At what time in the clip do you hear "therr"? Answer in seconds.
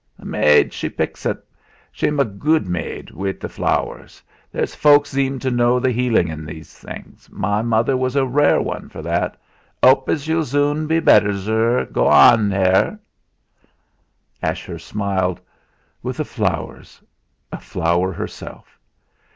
12.49-12.99